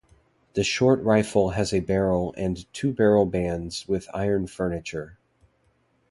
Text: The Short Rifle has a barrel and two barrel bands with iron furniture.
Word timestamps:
The 0.53 0.63
Short 0.63 0.99
Rifle 1.03 1.51
has 1.51 1.71
a 1.71 1.79
barrel 1.79 2.33
and 2.35 2.65
two 2.73 2.91
barrel 2.91 3.27
bands 3.27 3.87
with 3.87 4.09
iron 4.15 4.47
furniture. 4.47 5.19